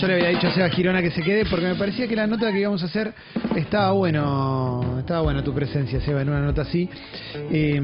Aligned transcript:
Yo 0.00 0.06
le 0.06 0.14
había 0.14 0.28
dicho 0.28 0.46
a 0.46 0.54
Seba 0.54 0.70
Girona 0.70 1.02
que 1.02 1.10
se 1.10 1.20
quede 1.22 1.44
porque 1.44 1.66
me 1.66 1.74
parecía 1.74 2.08
que 2.08 2.16
la 2.16 2.26
nota 2.26 2.50
que 2.50 2.60
íbamos 2.60 2.82
a 2.82 2.86
hacer 2.86 3.12
estaba 3.54 3.92
bueno, 3.92 4.96
estaba 4.98 5.20
buena 5.20 5.44
tu 5.44 5.52
presencia, 5.52 6.00
Seba, 6.00 6.22
en 6.22 6.30
una 6.30 6.40
nota 6.40 6.62
así. 6.62 6.88
Eh, 7.34 7.78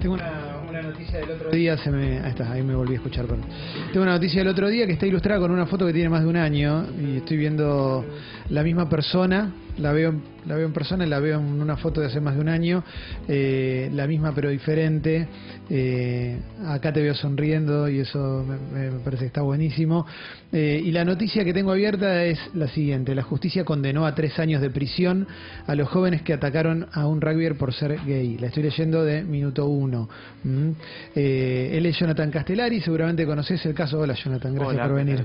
tengo 0.00 0.14
una, 0.14 0.60
una 0.68 0.80
noticia 0.80 1.18
del 1.18 1.30
otro 1.32 1.50
día, 1.50 1.76
se 1.76 1.90
me, 1.90 2.20
ahí 2.20 2.30
está, 2.30 2.52
ahí 2.52 2.62
me 2.62 2.76
volví 2.76 2.92
a 2.92 2.96
escuchar. 2.98 3.26
perdón. 3.26 3.46
Tengo 3.92 4.04
una 4.04 4.12
noticia 4.12 4.42
del 4.42 4.48
otro 4.48 4.68
día 4.68 4.86
que 4.86 4.92
está 4.92 5.06
ilustrada 5.06 5.40
con 5.40 5.50
una 5.50 5.66
foto 5.66 5.86
que 5.86 5.92
tiene 5.92 6.08
más 6.08 6.22
de 6.22 6.28
un 6.28 6.36
año 6.36 6.86
y 7.00 7.16
estoy 7.16 7.38
viendo 7.38 8.04
la 8.48 8.62
misma 8.62 8.88
persona, 8.88 9.52
la 9.78 9.90
veo, 9.90 10.14
la 10.46 10.56
veo 10.56 10.66
en 10.66 10.72
persona, 10.72 11.06
y 11.06 11.08
la 11.08 11.20
veo 11.20 11.38
en 11.38 11.60
una 11.60 11.76
foto 11.76 12.00
de 12.00 12.08
hace 12.08 12.20
más 12.20 12.34
de 12.34 12.40
un 12.40 12.48
año, 12.48 12.84
eh, 13.28 13.90
la 13.92 14.06
misma 14.06 14.34
pero 14.34 14.50
diferente. 14.50 15.28
Eh, 15.70 16.38
acá 16.66 16.92
te 16.92 17.00
veo 17.00 17.14
sonriendo 17.14 17.88
y 17.88 18.00
eso 18.00 18.44
me, 18.46 18.90
me 18.90 18.98
parece 19.00 19.22
que 19.22 19.28
está 19.28 19.42
buenísimo. 19.42 20.06
Eh, 20.52 20.82
y 20.84 20.90
la 20.90 21.04
noticia 21.04 21.44
que 21.44 21.54
tengo 21.54 21.72
abierta 21.72 22.24
es 22.24 22.38
la 22.54 22.68
siguiente: 22.68 23.14
la 23.14 23.22
justicia 23.22 23.64
condenó 23.64 24.04
a 24.04 24.14
tres 24.14 24.38
años 24.38 24.60
de 24.60 24.70
prisión 24.70 25.26
a 25.66 25.74
los 25.74 25.88
jóvenes 25.88 26.22
que 26.22 26.32
atacaron 26.32 26.86
a 26.92 27.06
un 27.06 27.20
rugbyer 27.20 27.56
por 27.56 27.72
ser 27.72 27.98
gay. 28.04 28.36
La 28.38 28.48
estoy 28.48 28.64
leyendo 28.64 29.04
de 29.04 29.22
minuto 29.22 29.66
uno. 29.66 30.08
¿Mm? 30.44 30.70
Eh, 31.14 31.70
él 31.74 31.86
es 31.86 31.98
Jonathan 31.98 32.30
Castellari, 32.30 32.80
seguramente 32.80 33.24
conoces 33.24 33.64
el 33.64 33.74
caso. 33.74 33.98
Hola 33.98 34.14
Jonathan, 34.14 34.54
gracias 34.54 34.74
Hola, 34.74 34.86
por 34.86 34.96
venir. 34.96 35.24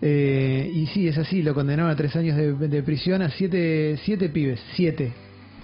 Eh, 0.00 0.70
y 0.72 0.86
sí, 0.86 1.08
es 1.08 1.18
así, 1.18 1.42
lo 1.42 1.54
condenaron 1.54 1.90
a 1.90 1.96
tres 1.96 2.14
años 2.14 2.36
de, 2.36 2.52
de 2.54 2.82
prisión 2.82 3.22
a 3.22 3.30
siete, 3.30 3.98
siete 4.04 4.17
pibes, 4.28 4.60
siete, 4.74 5.12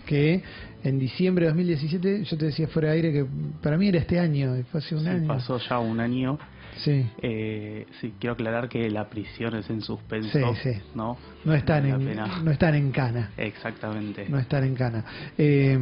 que 0.07 0.43
en 0.85 0.99
diciembre 0.99 1.47
de 1.47 1.51
2017, 1.53 2.25
yo 2.25 2.37
te 2.37 2.45
decía 2.47 2.69
fuera 2.69 2.89
de 2.91 2.95
aire 2.97 3.13
que 3.13 3.27
para 3.63 3.77
mí 3.79 3.89
era 3.89 3.99
este 3.99 4.19
año, 4.21 4.57
y 4.59 4.63
fue 4.65 4.81
hace 4.81 4.95
un 4.95 5.03
Sí, 5.03 5.09
año. 5.09 5.27
pasó 5.29 5.59
ya 5.59 5.79
un 5.79 5.99
año. 5.99 6.39
Sí, 6.77 7.07
Eh, 7.23 7.87
sí, 8.01 8.15
quiero 8.19 8.35
aclarar 8.35 8.69
que 8.69 8.91
la 8.91 9.09
prisión 9.09 9.55
es 9.55 9.71
en 9.71 9.81
suspenso, 9.81 10.31
Sí, 10.33 10.45
sí. 10.73 10.79
¿no? 10.95 11.17
no 11.45 11.55
están, 11.55 11.87
en, 11.87 12.05
pena. 12.05 12.27
no 12.43 12.51
están 12.51 12.75
en 12.75 12.91
cana, 12.91 13.31
Exactamente. 13.37 14.27
no 14.29 14.39
están 14.41 14.65
en 14.65 14.75
cana. 14.75 15.05
Eh, 15.39 15.79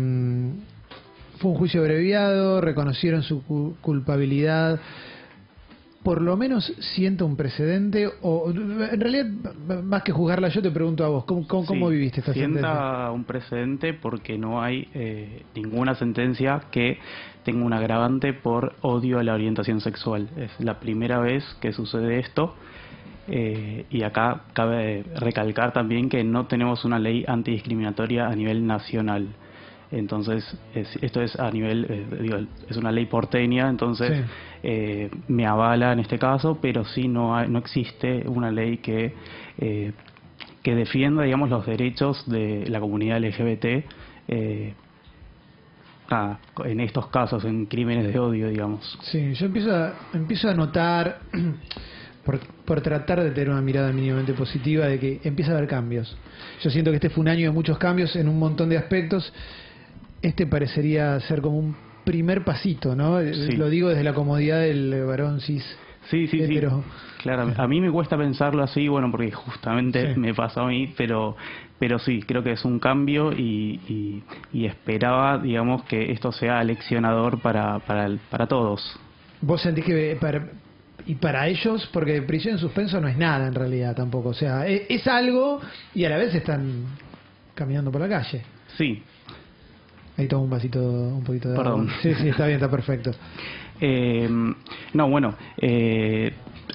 fue 1.38 1.50
un 1.50 1.56
juicio 1.56 1.80
abreviado, 1.80 2.60
reconocieron 2.60 3.22
su 3.22 3.42
cu- 3.42 3.74
culpabilidad. 3.80 4.78
Por 6.02 6.20
lo 6.20 6.36
menos 6.36 6.72
siento 6.80 7.24
un 7.24 7.36
precedente, 7.36 8.08
o 8.22 8.50
en 8.50 9.00
realidad, 9.00 9.26
más 9.84 10.02
que 10.02 10.10
juzgarla, 10.10 10.48
yo 10.48 10.60
te 10.60 10.70
pregunto 10.72 11.04
a 11.04 11.08
vos, 11.08 11.24
¿cómo, 11.26 11.46
cómo, 11.46 11.64
cómo 11.64 11.88
Sí, 11.90 11.94
viviste 11.94 12.20
esta 12.20 12.32
sentencia? 12.34 12.60
sienta 12.70 13.10
un 13.12 13.24
precedente 13.24 13.94
porque 13.94 14.36
no 14.36 14.60
hay 14.60 14.88
eh, 14.94 15.42
ninguna 15.54 15.94
sentencia 15.94 16.62
que 16.72 16.98
tenga 17.44 17.64
un 17.64 17.72
agravante 17.72 18.32
por 18.32 18.74
odio 18.80 19.20
a 19.20 19.22
la 19.22 19.34
orientación 19.34 19.80
sexual. 19.80 20.28
Es 20.36 20.50
la 20.58 20.80
primera 20.80 21.20
vez 21.20 21.44
que 21.60 21.72
sucede 21.72 22.18
esto. 22.18 22.54
eh, 23.28 23.86
y 23.88 24.02
acá 24.02 24.42
cabe 24.52 25.04
recalcar 25.20 25.72
también 25.72 26.08
que 26.08 26.24
no 26.24 26.46
tenemos 26.46 26.84
una 26.84 26.98
ley 26.98 27.24
antidiscriminatoria 27.28 28.26
a 28.26 28.34
nivel 28.34 28.66
nacional. 28.66 29.28
Entonces, 29.92 30.44
es- 30.74 30.96
esto 31.02 31.20
es 31.22 31.38
a 31.38 31.50
nivel, 31.50 31.86
eh, 31.88 32.06
digo, 32.22 32.38
es 32.68 32.76
una 32.76 32.90
ley 32.90 33.06
porteña, 33.06 33.68
entonces 33.68 34.16
Sí. 34.16 34.22
eh, 34.64 35.10
me 35.28 35.46
avala 35.46 35.92
en 35.92 36.00
este 36.00 36.18
caso, 36.18 36.58
pero 36.60 36.84
sí 36.84 37.08
no, 37.08 37.36
hay- 37.36 37.48
no 37.48 37.58
existe 37.58 38.24
una 38.26 38.50
ley 38.50 38.78
que 38.78 39.14
eh, 39.58 39.92
que 40.62 40.74
defienda, 40.74 41.24
digamos, 41.24 41.50
los 41.50 41.66
derechos 41.66 42.28
de 42.30 42.64
la 42.68 42.78
comunidad 42.80 43.18
LGBT 43.18 43.84
eh, 44.28 44.74
nada, 46.10 46.38
en 46.64 46.80
estos 46.80 47.08
casos, 47.08 47.44
en 47.44 47.66
crímenes 47.66 48.12
de 48.12 48.18
odio, 48.18 48.48
digamos. 48.48 48.98
Sí, 49.02 49.32
yo 49.34 49.46
empiezo 49.46 49.74
a, 49.74 49.94
empiezo 50.12 50.48
a 50.48 50.54
notar, 50.54 51.20
por, 52.24 52.38
por 52.64 52.80
tratar 52.80 53.22
de 53.22 53.30
tener 53.30 53.50
una 53.50 53.60
mirada 53.62 53.92
mínimamente 53.92 54.32
positiva, 54.34 54.86
de 54.86 54.98
que 54.98 55.20
empieza 55.24 55.52
a 55.52 55.56
haber 55.56 55.68
cambios. 55.68 56.16
Yo 56.62 56.70
siento 56.70 56.90
que 56.90 56.96
este 56.96 57.10
fue 57.10 57.22
un 57.22 57.28
año 57.28 57.46
de 57.46 57.50
muchos 57.50 57.78
cambios 57.78 58.14
en 58.16 58.28
un 58.28 58.38
montón 58.38 58.68
de 58.68 58.76
aspectos. 58.78 59.32
Este 60.22 60.46
parecería 60.46 61.18
ser 61.20 61.40
como 61.42 61.58
un 61.58 61.76
primer 62.04 62.44
pasito, 62.44 62.94
¿no? 62.94 63.20
Sí. 63.20 63.52
Lo 63.56 63.68
digo 63.68 63.88
desde 63.88 64.04
la 64.04 64.14
comodidad 64.14 64.60
del 64.60 65.04
varón 65.04 65.40
cis. 65.40 65.64
Sí, 66.10 66.26
sí, 66.26 66.38
sí. 66.38 66.44
Hetero. 66.44 66.82
Claro, 67.22 67.52
a 67.56 67.68
mí 67.68 67.80
me 67.80 67.90
cuesta 67.90 68.16
pensarlo 68.18 68.62
así, 68.64 68.88
bueno, 68.88 69.08
porque 69.10 69.30
justamente 69.30 70.14
Sí. 70.14 70.20
me 70.20 70.34
pasó 70.34 70.62
a 70.62 70.68
mí, 70.68 70.92
pero 70.96 71.36
pero 71.78 71.98
sí, 71.98 72.22
creo 72.22 72.44
que 72.44 72.52
es 72.52 72.64
un 72.64 72.78
cambio 72.78 73.32
y, 73.32 73.80
y, 73.88 74.22
y 74.52 74.66
esperaba, 74.66 75.38
digamos, 75.38 75.82
que 75.84 76.12
esto 76.12 76.30
sea 76.30 76.62
leccionador 76.62 77.40
para, 77.40 77.80
para, 77.80 78.06
el- 78.06 78.18
para 78.30 78.46
todos. 78.46 78.96
¿Vos 79.40 79.62
sentís 79.62 79.84
que 79.84 80.16
para, 80.20 80.46
y 81.06 81.16
para 81.16 81.48
ellos, 81.48 81.88
porque 81.92 82.22
prisión 82.22 82.54
en 82.54 82.58
suspenso 82.60 83.00
no 83.00 83.08
es 83.08 83.16
nada 83.16 83.48
en 83.48 83.54
realidad 83.54 83.96
tampoco, 83.96 84.28
o 84.28 84.34
sea, 84.34 84.68
e- 84.68 84.86
es, 84.88 85.06
algo 85.08 85.60
y 85.92 86.04
a 86.04 86.10
la 86.10 86.18
vez 86.18 86.32
están 86.34 86.84
caminando 87.54 87.90
por 87.90 88.00
la 88.00 88.08
calle. 88.08 88.42
Sí, 88.78 89.02
Ahí 90.18 90.28
tomo 90.28 90.44
un 90.44 90.50
vasito, 90.50 90.78
un 90.80 91.24
poquito 91.24 91.48
de 91.50 91.56
Perdón. 91.56 91.88
agua. 91.88 91.94
Sí, 92.02 92.14
sí, 92.14 92.28
está 92.28 92.46
bien, 92.46 92.56
está 92.56 92.70
perfecto. 92.70 93.10
Eh, 93.84 94.28
no, 94.92 95.08
bueno, 95.08 95.34
eh, 95.56 96.32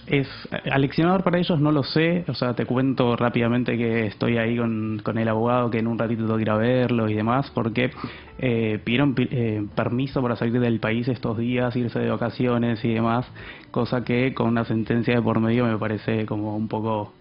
es 0.08 0.28
aleccionador 0.70 1.24
para 1.24 1.38
ellos, 1.38 1.58
no 1.58 1.72
lo 1.72 1.84
sé. 1.84 2.26
O 2.28 2.34
sea, 2.34 2.54
te 2.54 2.66
cuento 2.66 3.16
rápidamente 3.16 3.78
que 3.78 4.08
estoy 4.08 4.38
ahí 4.38 4.58
con, 4.58 5.00
con 5.04 5.18
el 5.18 5.30
abogado, 5.30 5.70
que 5.70 5.80
en 5.80 5.88
un 5.88 5.98
ratito 5.98 6.24
tengo 6.24 6.36
que 6.36 6.42
ir 6.42 6.50
a 6.50 6.58
verlo 6.58 7.08
y 7.08 7.14
demás, 7.14 7.50
porque 7.54 7.92
eh, 8.40 8.80
pidieron 8.84 9.14
pi- 9.16 9.30
eh, 9.32 9.66
permiso 9.74 10.22
para 10.22 10.36
salir 10.36 10.60
del 10.60 10.82
país 10.82 11.08
estos 11.08 11.38
días, 11.38 11.74
irse 11.78 11.98
de 11.98 12.10
vacaciones 12.10 12.84
y 12.84 12.94
demás, 12.94 13.26
cosa 13.72 14.04
que 14.04 14.34
con 14.34 14.48
una 14.50 14.66
sentencia 14.66 15.16
de 15.16 15.22
por 15.22 15.40
medio 15.40 15.66
me 15.66 15.78
parece 15.78 16.26
como 16.26 16.58
un 16.58 16.68
poco 16.68 17.14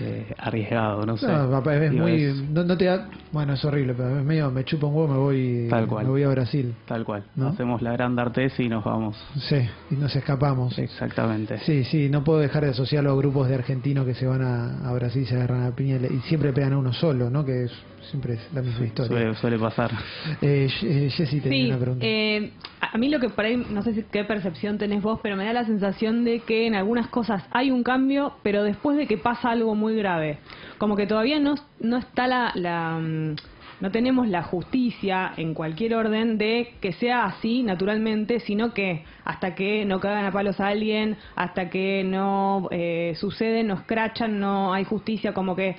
eh, 0.00 0.34
arriesgado, 0.38 1.04
no 1.06 1.16
sé. 1.16 1.26
No, 1.26 1.50
papá, 1.50 1.76
es 1.76 1.90
Digo, 1.90 2.04
muy. 2.04 2.22
es 2.24 2.36
No, 2.50 2.64
no 2.64 2.76
te 2.76 2.84
da. 2.86 3.08
Bueno, 3.32 3.54
es 3.54 3.64
horrible, 3.64 3.94
pero 3.94 4.18
es 4.18 4.24
medio. 4.24 4.50
Me 4.50 4.64
chupa 4.64 4.86
un 4.86 4.94
huevo, 4.94 5.08
me 5.08 5.18
voy. 5.18 5.66
Tal 5.68 5.86
cual. 5.86 6.04
Me 6.04 6.10
voy 6.10 6.22
a 6.22 6.28
Brasil. 6.28 6.74
tal 6.86 7.04
cual. 7.04 7.24
¿No? 7.34 7.48
Hacemos 7.48 7.82
la 7.82 7.92
gran 7.92 8.14
D'Artes 8.16 8.58
y 8.60 8.68
nos 8.68 8.84
vamos. 8.84 9.16
Sí, 9.48 9.58
y 9.90 9.94
nos 9.94 10.14
escapamos. 10.14 10.78
Exactamente. 10.78 11.58
Sí, 11.58 11.84
sí, 11.84 12.08
no 12.08 12.22
puedo 12.24 12.38
dejar 12.40 12.64
de 12.64 12.70
asociarlo 12.70 13.12
a 13.12 13.16
grupos 13.16 13.48
de 13.48 13.54
argentinos 13.54 14.06
que 14.06 14.14
se 14.14 14.26
van 14.26 14.42
a, 14.42 14.88
a 14.88 14.92
Brasil 14.92 15.22
y 15.22 15.26
se 15.26 15.34
agarran 15.36 15.64
a 15.64 15.74
piña 15.74 15.96
y 15.96 16.20
siempre 16.28 16.52
pegan 16.52 16.74
a 16.74 16.78
uno 16.78 16.92
solo, 16.92 17.30
¿no? 17.30 17.44
Que 17.44 17.64
es, 17.64 17.72
siempre 18.10 18.34
es 18.34 18.52
la 18.52 18.62
misma 18.62 18.86
historia. 18.86 19.08
Suele, 19.18 19.34
suele 19.36 19.58
pasar. 19.58 19.90
Eh, 20.42 20.68
eh, 20.82 21.08
Jessy 21.10 21.40
tenía 21.40 21.64
Sí, 21.64 21.68
una 21.70 21.78
pregunta. 21.78 22.06
eh, 22.06 22.52
a 22.80 22.98
mí 22.98 23.08
lo 23.08 23.18
que 23.20 23.28
por 23.28 23.44
ahí, 23.44 23.56
no 23.56 23.82
sé 23.82 23.94
si 23.94 24.02
qué 24.04 24.24
percepción 24.24 24.78
tenés 24.78 25.02
vos, 25.02 25.20
pero 25.22 25.36
me 25.36 25.44
da 25.44 25.52
la 25.52 25.64
sensación 25.64 26.24
de 26.24 26.40
que 26.40 26.66
en 26.66 26.74
algunas 26.74 27.08
cosas 27.08 27.44
hay 27.50 27.70
un 27.70 27.82
cambio, 27.82 28.34
pero 28.42 28.62
después 28.62 28.96
de 28.96 29.06
que 29.06 29.18
pasa 29.18 29.50
algo 29.50 29.74
muy 29.74 29.96
grave. 29.96 30.38
Como 30.78 30.96
que 30.96 31.06
todavía 31.06 31.40
no, 31.40 31.54
no 31.80 31.96
está 31.98 32.26
la, 32.26 32.52
la, 32.54 32.98
mm, 32.98 33.36
no 33.80 33.90
tenemos 33.90 34.28
la 34.28 34.42
justicia 34.42 35.32
en 35.36 35.54
cualquier 35.54 35.94
orden 35.94 36.38
de 36.38 36.74
que 36.80 36.92
sea 36.92 37.24
así 37.24 37.62
naturalmente, 37.62 38.40
sino 38.40 38.72
que 38.72 39.04
hasta 39.24 39.54
que 39.54 39.84
no 39.84 40.00
cagan 40.00 40.24
a 40.24 40.32
palos 40.32 40.60
a 40.60 40.68
alguien, 40.68 41.16
hasta 41.34 41.68
que 41.68 42.04
no 42.04 42.68
eh, 42.70 43.14
sucede, 43.16 43.62
nos 43.62 43.82
crachan, 43.82 44.40
no 44.40 44.72
hay 44.72 44.84
justicia, 44.84 45.34
como 45.34 45.54
que 45.56 45.76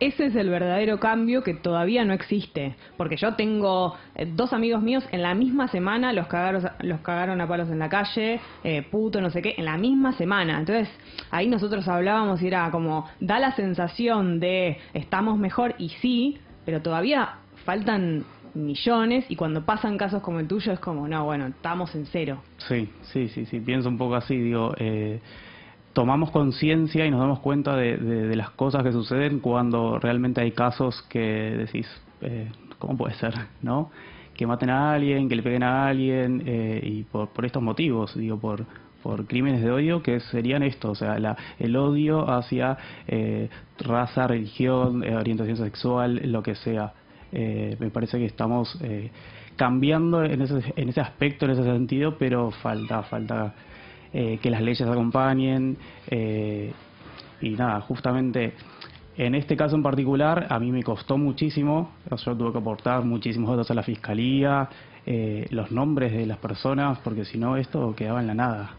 ese 0.00 0.26
es 0.26 0.34
el 0.34 0.48
verdadero 0.48 0.98
cambio 0.98 1.44
que 1.44 1.52
todavía 1.52 2.06
no 2.06 2.14
existe. 2.14 2.74
Porque 2.96 3.16
yo 3.16 3.34
tengo 3.34 3.94
eh, 4.14 4.26
dos 4.34 4.54
amigos 4.54 4.82
míos 4.82 5.04
en 5.12 5.22
la 5.22 5.34
misma 5.34 5.68
semana 5.68 6.14
los 6.14 6.26
cagaron, 6.26 6.70
los 6.80 7.00
cagaron 7.02 7.40
a 7.40 7.46
palos 7.46 7.68
en 7.68 7.78
la 7.78 7.90
calle, 7.90 8.40
eh, 8.64 8.82
puto, 8.90 9.20
no 9.20 9.30
sé 9.30 9.42
qué, 9.42 9.54
en 9.58 9.66
la 9.66 9.76
misma 9.76 10.12
semana. 10.14 10.58
Entonces 10.58 10.88
ahí 11.30 11.48
nosotros 11.48 11.86
hablábamos 11.86 12.40
y 12.40 12.46
era 12.46 12.70
como, 12.70 13.06
da 13.20 13.38
la 13.38 13.54
sensación 13.54 14.40
de 14.40 14.78
estamos 14.94 15.38
mejor 15.38 15.74
y 15.76 15.90
sí, 16.00 16.38
pero 16.70 16.82
todavía 16.82 17.30
faltan 17.64 18.22
millones 18.54 19.24
y 19.28 19.34
cuando 19.34 19.64
pasan 19.64 19.98
casos 19.98 20.22
como 20.22 20.38
el 20.38 20.46
tuyo 20.46 20.70
es 20.72 20.78
como, 20.78 21.08
no, 21.08 21.24
bueno, 21.24 21.48
estamos 21.48 21.92
en 21.96 22.06
cero. 22.06 22.44
Sí, 22.68 22.88
sí, 23.02 23.28
sí, 23.28 23.44
sí, 23.46 23.58
pienso 23.58 23.88
un 23.88 23.98
poco 23.98 24.14
así, 24.14 24.36
digo, 24.36 24.72
eh, 24.78 25.20
tomamos 25.92 26.30
conciencia 26.30 27.04
y 27.04 27.10
nos 27.10 27.18
damos 27.18 27.40
cuenta 27.40 27.74
de, 27.74 27.96
de- 27.96 28.28
de 28.28 28.36
las 28.36 28.50
cosas 28.50 28.84
que 28.84 28.92
suceden 28.92 29.40
cuando 29.40 29.98
realmente 29.98 30.40
hay 30.42 30.52
casos 30.52 31.02
que 31.08 31.18
decís, 31.18 31.88
eh, 32.20 32.52
¿cómo 32.78 32.96
puede 32.96 33.14
ser? 33.14 33.34
¿No? 33.62 33.90
Que 34.34 34.46
maten 34.46 34.70
a 34.70 34.92
alguien, 34.92 35.28
que 35.28 35.34
le 35.34 35.42
peguen 35.42 35.64
a 35.64 35.88
alguien, 35.88 36.40
eh, 36.46 36.80
y 36.84 37.02
por, 37.02 37.30
por 37.30 37.44
estos 37.46 37.60
motivos, 37.64 38.16
digo, 38.16 38.38
por, 38.38 38.64
por 39.02 39.26
crímenes 39.26 39.62
de 39.62 39.70
odio 39.70 40.02
que 40.02 40.20
serían 40.20 40.62
esto, 40.62 40.90
o 40.90 40.94
sea, 40.94 41.18
la, 41.18 41.36
el 41.58 41.76
odio 41.76 42.30
hacia 42.30 42.76
eh, 43.06 43.48
raza, 43.78 44.26
religión, 44.26 45.02
eh, 45.04 45.16
orientación 45.16 45.56
sexual, 45.56 46.20
lo 46.24 46.42
que 46.42 46.54
sea. 46.54 46.92
Eh, 47.32 47.76
me 47.78 47.90
parece 47.90 48.18
que 48.18 48.26
estamos 48.26 48.76
eh, 48.82 49.10
cambiando 49.56 50.24
en 50.24 50.42
ese, 50.42 50.60
en 50.76 50.88
ese 50.88 51.00
aspecto, 51.00 51.44
en 51.44 51.52
ese 51.52 51.64
sentido, 51.64 52.16
pero 52.18 52.50
falta, 52.50 53.02
falta 53.04 53.54
eh, 54.12 54.38
que 54.42 54.50
las 54.50 54.62
leyes 54.62 54.82
acompañen 54.82 55.76
y 57.42 57.50
nada, 57.50 57.80
justamente 57.80 58.52
en 59.16 59.34
este 59.34 59.56
caso 59.56 59.76
en 59.76 59.82
particular 59.82 60.46
a 60.48 60.58
mí 60.58 60.72
me 60.72 60.82
costó 60.82 61.18
muchísimo, 61.18 61.90
yo 62.10 62.36
tuve 62.36 62.52
que 62.52 62.58
aportar 62.58 63.04
muchísimos 63.04 63.50
datos 63.50 63.70
a 63.70 63.74
la 63.74 63.82
fiscalía, 63.82 64.68
eh, 65.04 65.46
los 65.50 65.70
nombres 65.72 66.12
de 66.12 66.24
las 66.26 66.38
personas, 66.38 66.98
porque 67.00 67.24
si 67.24 67.36
no 67.36 67.56
esto 67.56 67.94
quedaba 67.94 68.20
en 68.20 68.28
la 68.28 68.34
nada. 68.34 68.70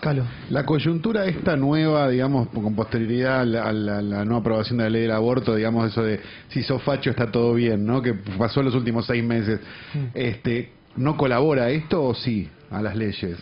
Calo. 0.00 0.24
La 0.50 0.64
coyuntura 0.66 1.24
esta 1.26 1.56
nueva, 1.56 2.08
digamos, 2.08 2.48
con 2.48 2.74
posterioridad 2.74 3.40
a 3.40 3.44
la, 3.44 3.62
a 3.64 3.72
la- 3.72 4.02
la 4.02 4.24
no 4.24 4.36
aprobación 4.36 4.78
de 4.78 4.84
la 4.84 4.90
ley 4.90 5.02
del 5.02 5.12
aborto, 5.12 5.54
digamos, 5.54 5.90
eso 5.90 6.02
de 6.02 6.20
si 6.48 6.62
sos 6.62 6.82
facho 6.82 7.10
está 7.10 7.30
todo 7.30 7.54
bien, 7.54 7.84
¿no? 7.86 8.02
Que 8.02 8.14
pasó 8.14 8.60
en 8.60 8.66
los 8.66 8.74
últimos 8.74 9.06
seis 9.06 9.24
meses. 9.24 9.60
Este, 10.14 10.72
¿No 10.96 11.16
colabora 11.16 11.70
esto 11.70 12.04
o 12.04 12.14
sí 12.14 12.48
a 12.70 12.80
las 12.80 12.94
leyes? 12.96 13.36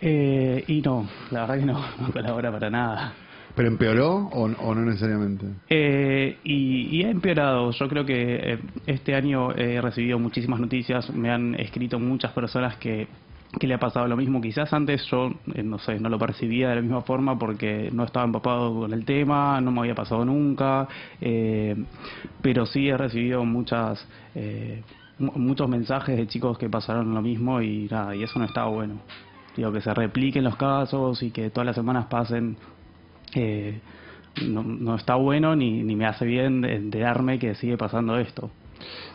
Eh, 0.00 0.64
y 0.66 0.80
no, 0.82 1.08
la 1.30 1.40
verdad 1.42 1.58
que 1.58 1.66
no, 1.66 1.84
no 2.00 2.10
colabora 2.12 2.50
para 2.50 2.70
nada. 2.70 3.12
¿Pero 3.54 3.68
empeoró 3.68 4.28
o, 4.32 4.44
o 4.44 4.74
no 4.74 4.82
necesariamente? 4.82 5.44
Eh, 5.68 6.38
y, 6.44 6.96
y 6.96 7.04
ha 7.04 7.10
empeorado. 7.10 7.72
Yo 7.72 7.88
creo 7.88 8.06
que 8.06 8.52
eh, 8.54 8.58
este 8.86 9.14
año 9.14 9.52
he 9.52 9.80
recibido 9.80 10.18
muchísimas 10.18 10.60
noticias, 10.60 11.10
me 11.12 11.30
han 11.30 11.54
escrito 11.56 11.98
muchas 11.98 12.30
personas 12.32 12.76
que, 12.76 13.08
que 13.58 13.66
le 13.66 13.74
ha 13.74 13.78
pasado 13.80 14.06
lo 14.06 14.16
mismo. 14.16 14.40
Quizás 14.40 14.72
antes 14.72 15.04
yo, 15.06 15.32
eh, 15.54 15.62
no 15.62 15.78
sé, 15.78 15.98
no 15.98 16.08
lo 16.08 16.18
percibía 16.18 16.68
de 16.70 16.76
la 16.76 16.82
misma 16.82 17.02
forma 17.02 17.38
porque 17.38 17.90
no 17.92 18.04
estaba 18.04 18.24
empapado 18.24 18.72
con 18.80 18.92
el 18.92 19.04
tema, 19.04 19.60
no 19.60 19.72
me 19.72 19.80
había 19.80 19.94
pasado 19.94 20.24
nunca, 20.24 20.86
eh, 21.20 21.74
pero 22.42 22.66
sí 22.66 22.88
he 22.88 22.96
recibido 22.96 23.44
muchas... 23.44 24.06
eh, 24.34 24.82
mu- 25.18 25.32
muchos 25.32 25.68
mensajes 25.68 26.16
de 26.16 26.26
chicos 26.28 26.56
que 26.58 26.68
pasaron 26.70 27.12
lo 27.12 27.20
mismo 27.22 27.60
y 27.60 27.88
nada, 27.90 28.14
y 28.16 28.22
eso 28.22 28.38
no 28.38 28.44
estaba 28.44 28.68
bueno. 28.70 29.00
Digo, 29.56 29.72
que 29.72 29.80
se 29.80 29.92
repliquen 29.92 30.44
los 30.44 30.56
casos 30.56 31.22
y 31.22 31.30
que 31.30 31.50
todas 31.50 31.66
las 31.66 31.74
semanas 31.76 32.06
pasen 32.06 32.56
eh, 33.34 33.80
no, 34.46 34.62
no 34.62 34.94
está 34.94 35.16
bueno 35.16 35.56
ni, 35.56 35.82
ni 35.82 35.96
me 35.96 36.06
hace 36.06 36.24
bien 36.24 36.64
enterarme 36.64 37.38
que 37.38 37.54
sigue 37.56 37.76
pasando 37.76 38.16
esto. 38.16 38.50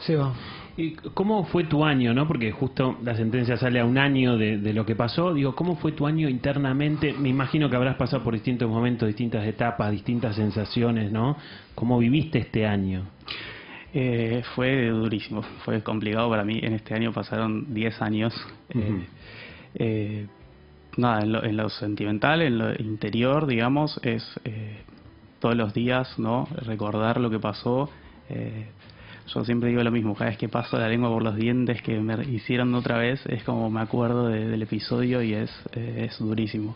Seba. 0.01 0.33
¿Y 0.77 0.91
cómo 1.13 1.45
fue 1.45 1.63
tu 1.63 1.85
año, 1.85 2.13
no? 2.13 2.27
Porque 2.27 2.51
justo 2.51 2.97
la 3.01 3.15
sentencia 3.15 3.55
sale 3.55 3.79
a 3.79 3.85
un 3.85 3.97
año 3.97 4.37
de, 4.37 4.57
de 4.57 4.73
lo 4.73 4.85
que 4.85 4.95
pasó. 4.95 5.33
Digo, 5.33 5.55
¿cómo 5.55 5.77
fue 5.77 5.93
tu 5.93 6.05
año 6.05 6.27
internamente? 6.27 7.13
Me 7.13 7.29
imagino 7.29 7.69
que 7.69 7.77
habrás 7.77 7.95
pasado 7.95 8.23
por 8.23 8.33
distintos 8.33 8.69
momentos, 8.69 9.07
distintas 9.07 9.47
etapas, 9.47 9.91
distintas 9.91 10.35
sensaciones, 10.35 11.11
¿no? 11.11 11.37
¿Cómo 11.75 11.97
viviste 11.97 12.39
este 12.39 12.65
año? 12.65 13.05
Eh, 13.93 14.43
fue 14.53 14.89
durísimo, 14.89 15.41
fue 15.63 15.81
complicado 15.81 16.29
para 16.29 16.43
mí. 16.43 16.59
En 16.61 16.73
este 16.73 16.93
año 16.93 17.13
pasaron 17.13 17.73
10 17.73 18.01
años. 18.01 18.33
Eh, 18.69 19.05
eh, 19.75 20.27
nada, 20.97 21.21
en 21.21 21.31
lo, 21.31 21.43
en 21.43 21.57
lo 21.57 21.69
sentimental, 21.69 22.41
en 22.41 22.57
lo 22.57 22.73
interior, 22.73 23.47
digamos, 23.47 23.99
es 24.03 24.23
eh, 24.43 24.81
todos 25.39 25.55
los 25.55 25.73
días, 25.73 26.19
¿no? 26.19 26.47
Recordar 26.65 27.19
lo 27.19 27.29
que 27.29 27.39
pasó. 27.39 27.89
Eh, 28.29 28.67
yo 29.27 29.43
siempre 29.43 29.69
digo 29.69 29.83
lo 29.83 29.91
mismo, 29.91 30.13
cada 30.15 30.29
vez 30.29 30.37
que 30.37 30.47
paso 30.49 30.77
la 30.77 30.87
lengua 30.87 31.09
por 31.09 31.23
los 31.23 31.35
dientes 31.35 31.81
que 31.81 31.99
me 31.99 32.23
hicieron 32.25 32.73
otra 32.75 32.97
vez, 32.97 33.25
es 33.27 33.43
como 33.43 33.69
me 33.69 33.81
acuerdo 33.81 34.27
de- 34.27 34.47
del 34.47 34.61
episodio 34.61 35.21
y 35.21 35.33
es, 35.33 35.51
eh, 35.73 36.07
es 36.09 36.19
durísimo. 36.19 36.75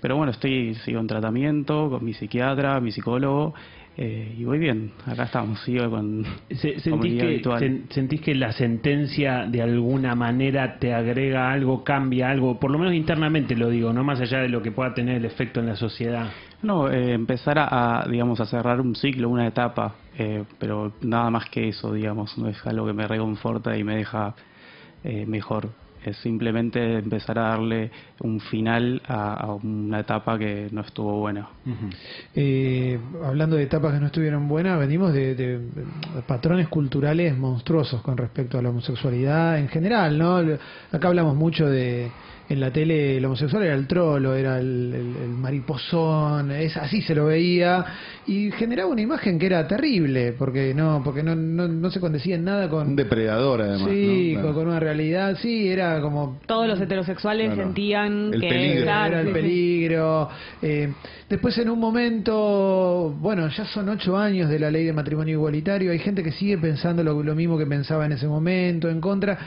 Pero 0.00 0.16
bueno, 0.16 0.30
estoy 0.30 0.74
sigo 0.84 1.00
en 1.00 1.08
tratamiento 1.08 1.90
con 1.90 2.04
mi 2.04 2.14
psiquiatra, 2.14 2.80
mi 2.80 2.92
psicólogo, 2.92 3.54
eh, 3.98 4.34
y 4.38 4.44
voy 4.44 4.58
bien, 4.58 4.92
acá 5.06 5.24
estamos, 5.24 5.60
sigo 5.64 5.90
con, 5.90 6.24
Se- 6.50 6.78
¿Sentís 6.80 7.14
que, 7.20 7.26
habitual. 7.26 7.60
sen- 7.62 7.82
¿Sentís 7.90 8.20
que 8.20 8.34
la 8.34 8.52
sentencia 8.52 9.44
de 9.46 9.60
alguna 9.60 10.14
manera 10.14 10.78
te 10.78 10.94
agrega 10.94 11.52
algo, 11.52 11.82
cambia 11.84 12.30
algo? 12.30 12.58
Por 12.60 12.70
lo 12.70 12.78
menos 12.78 12.94
internamente 12.94 13.56
lo 13.56 13.68
digo, 13.70 13.92
no 13.92 14.04
más 14.04 14.20
allá 14.20 14.38
de 14.38 14.48
lo 14.48 14.62
que 14.62 14.70
pueda 14.72 14.94
tener 14.94 15.16
el 15.16 15.24
efecto 15.24 15.60
en 15.60 15.66
la 15.66 15.76
sociedad. 15.76 16.28
No, 16.62 16.90
eh, 16.90 17.12
empezar 17.12 17.58
a, 17.58 18.00
a, 18.02 18.08
digamos, 18.08 18.40
a 18.40 18.46
cerrar 18.46 18.80
un 18.80 18.94
ciclo, 18.96 19.28
una 19.28 19.46
etapa, 19.46 19.96
eh, 20.16 20.44
pero 20.58 20.92
nada 21.02 21.30
más 21.30 21.48
que 21.50 21.68
eso, 21.68 21.92
digamos, 21.92 22.38
no 22.38 22.48
es 22.48 22.64
algo 22.66 22.86
que 22.86 22.92
me 22.92 23.06
reconforta 23.06 23.76
y 23.76 23.84
me 23.84 23.96
deja 23.96 24.34
eh, 25.04 25.24
mejor. 25.26 25.70
Es 26.04 26.16
simplemente 26.18 26.94
empezar 26.98 27.38
a 27.38 27.48
darle 27.50 27.90
un 28.20 28.40
final 28.40 29.02
a, 29.06 29.52
una 29.62 30.00
etapa 30.00 30.38
que 30.38 30.68
no 30.70 30.80
estuvo 30.82 31.18
buena. 31.18 31.48
Eh, 32.34 32.98
hablando 33.24 33.56
de 33.56 33.64
etapas 33.64 33.92
que 33.94 34.00
no 34.00 34.06
estuvieron 34.06 34.48
buenas, 34.48 34.78
venimos 34.78 35.12
de, 35.12 35.34
de- 35.34 35.58
de 35.58 36.22
patrones 36.26 36.68
culturales 36.68 37.36
monstruosos 37.36 38.00
con 38.02 38.16
respecto 38.16 38.58
a 38.58 38.62
la 38.62 38.70
homosexualidad 38.70 39.58
en 39.58 39.68
general, 39.68 40.18
¿no? 40.18 40.36
Acá 40.92 41.08
hablamos 41.08 41.34
mucho 41.36 41.66
de 41.68 42.10
en 42.50 42.60
la 42.60 42.70
tele 42.72 43.18
el 43.18 43.24
homosexual 43.26 43.62
era 43.64 43.74
el 43.74 43.86
trolo, 43.86 44.34
era 44.34 44.58
el, 44.58 44.92
el- 44.94 45.16
el 45.22 45.28
mariposón, 45.30 46.50
es 46.50 46.76
así 46.76 47.02
se 47.02 47.14
lo 47.14 47.26
veía 47.26 47.84
y 48.26 48.50
generaba 48.52 48.90
una 48.90 49.02
imagen 49.02 49.38
que 49.38 49.46
era 49.46 49.66
terrible 49.68 50.32
porque 50.32 50.72
no 50.74 51.02
porque 51.04 51.22
no 51.22 51.34
no, 51.34 51.68
no 51.68 51.90
se 51.90 52.00
condecía 52.00 52.36
en 52.36 52.44
nada 52.44 52.64
Un 52.64 52.70
con 52.70 52.96
depredador, 52.96 53.62
además. 53.62 53.88
sí 53.90 54.32
¿no? 54.34 54.34
con, 54.34 54.42
Claro. 54.42 54.54
con 54.54 54.68
una 54.68 54.80
realidad, 54.80 55.36
sí 55.42 55.68
era 55.68 56.00
como 56.00 56.38
Todos 56.46 56.66
los 56.68 56.80
heterosexuales 56.80 57.48
Claro. 57.52 57.62
sentían 57.64 58.32
El 58.32 58.40
que 58.40 58.48
peligro. 58.48 58.82
claro, 58.82 59.18
era 59.18 59.20
el 59.28 59.32
peligro. 59.32 60.28
Eh, 60.62 60.92
después 61.28 61.56
en 61.58 61.68
un 61.70 61.78
momento, 61.78 63.14
bueno, 63.20 63.48
ya 63.48 63.64
son 63.66 63.88
ocho 63.88 64.16
años 64.16 64.48
de 64.48 64.58
la 64.58 64.70
ley 64.70 64.84
de 64.84 64.92
matrimonio 64.92 65.34
igualitario, 65.34 65.90
hay 65.92 65.98
gente 65.98 66.22
que 66.22 66.32
sigue 66.32 66.58
pensando 66.58 67.02
lo, 67.02 67.22
lo 67.22 67.34
mismo 67.34 67.58
que 67.58 67.66
pensaba 67.66 68.06
en 68.06 68.12
ese 68.12 68.26
momento, 68.26 68.88
en 68.88 69.00
contra, 69.00 69.38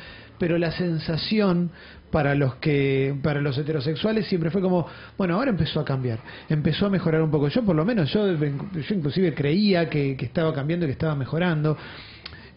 pero 0.42 0.58
la 0.58 0.72
sensación 0.72 1.70
para 2.12 2.34
los 2.34 2.56
que 2.56 3.14
para 3.22 3.40
los 3.42 3.56
heterosexuales 3.60 4.26
siempre 4.28 4.50
fue 4.50 4.60
como 4.60 4.88
bueno 5.18 5.36
ahora 5.36 5.52
empezó 5.52 5.80
a 5.80 5.86
cambiar 5.86 6.18
empezó 6.50 6.88
a 6.88 6.90
mejorar 6.90 7.22
un 7.22 7.30
poco 7.30 7.48
yo 7.48 7.64
por 7.64 7.76
lo 7.76 7.86
menos 7.86 8.12
yo 8.12 8.26
yo 8.34 8.96
inclusive 8.96 9.36
creía 9.36 9.88
que, 9.88 10.18
que 10.18 10.26
estaba 10.26 10.52
cambiando 10.54 10.86
y 10.86 10.90
que 10.90 10.94
estaba 10.94 11.14
mejorando 11.16 11.78